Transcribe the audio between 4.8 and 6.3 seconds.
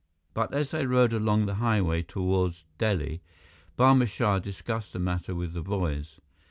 the matter with the boys.